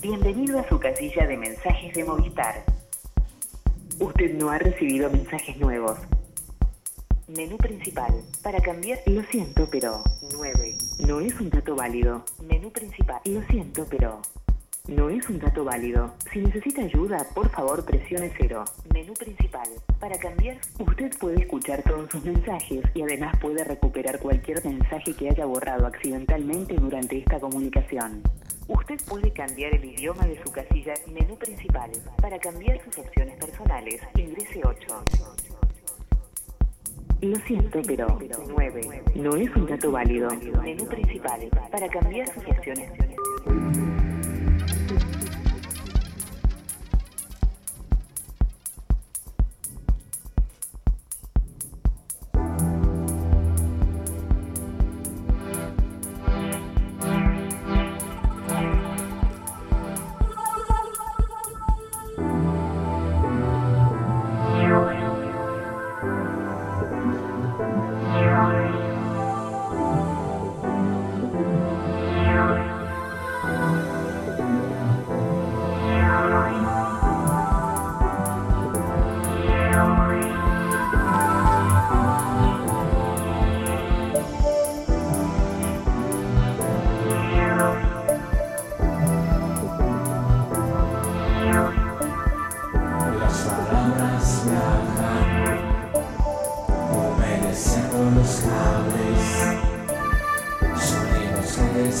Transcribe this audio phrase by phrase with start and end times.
[0.00, 2.64] Bienvenido a su casilla de mensajes de Movistar.
[3.98, 5.98] Usted no ha recibido mensajes nuevos.
[7.26, 8.14] Menú principal.
[8.40, 10.78] Para cambiar, lo siento, pero 9.
[11.08, 12.24] No es un dato válido.
[12.48, 13.20] Menú principal.
[13.24, 14.22] Lo siento, pero
[14.88, 16.14] no es un dato válido.
[16.32, 18.64] Si necesita ayuda, por favor presione cero.
[18.92, 19.68] Menú principal.
[20.00, 25.28] Para cambiar, usted puede escuchar todos sus mensajes y además puede recuperar cualquier mensaje que
[25.28, 28.22] haya borrado accidentalmente durante esta comunicación.
[28.66, 31.90] Usted puede cambiar el idioma de su casilla menú principal.
[32.20, 35.04] Para cambiar sus opciones personales, ingrese 8.
[37.20, 38.18] Lo siento, pero
[38.48, 39.02] 9.
[39.16, 40.28] No es un dato válido.
[40.62, 41.48] Menú principal.
[41.70, 42.90] Para cambiar sus opciones.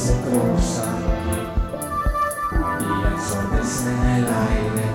[0.08, 0.96] Se cruzan
[2.80, 4.86] y ensordecen el aire.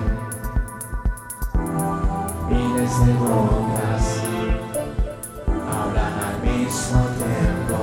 [2.50, 4.04] Miles de bocas
[5.70, 7.78] hablan al mismo tiempo,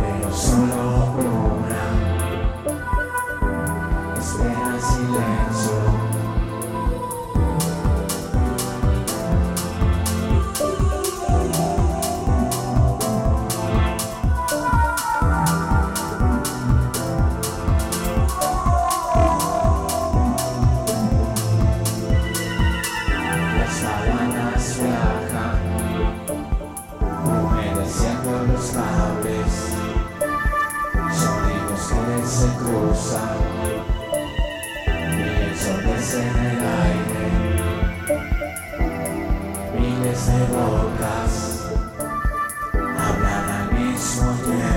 [0.00, 0.71] pero solo
[28.42, 29.52] humedeciendo los cables,
[31.12, 33.36] sonidos que se cruzan
[34.86, 37.24] y ensordecen el aire.
[39.78, 41.32] Miles de bocas
[42.98, 44.71] hablan al mismo tiempo,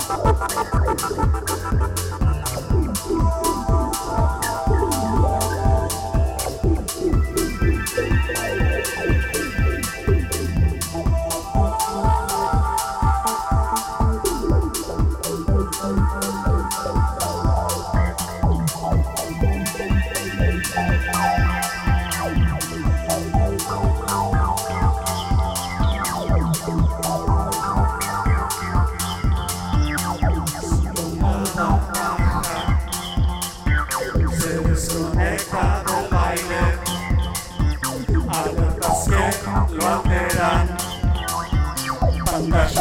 [0.00, 0.12] se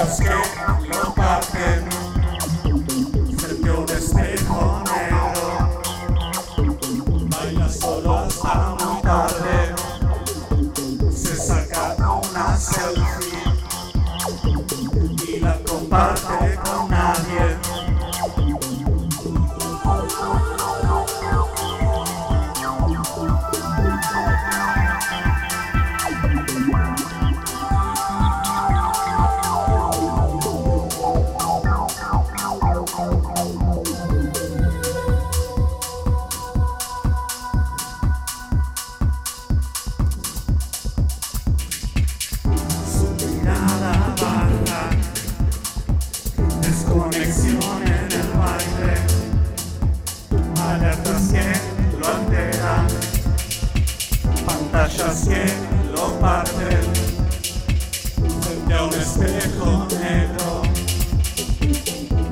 [0.01, 0.25] que
[0.97, 1.87] lo parten,
[3.69, 5.33] a un espejo negro.
[7.29, 9.75] Baila solo hasta muy tarde,
[11.11, 13.43] se saca una selfie
[15.27, 16.30] y la comparte
[54.97, 55.45] rayas que
[55.91, 56.81] lo parten
[58.41, 60.61] frente a un espejo negro.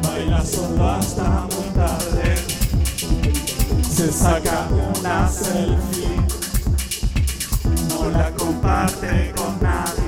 [0.03, 2.35] Baila solo hasta muy tarde.
[3.89, 4.67] Se saca
[4.97, 6.09] una selfie.
[7.89, 9.98] No la comparte con nadie.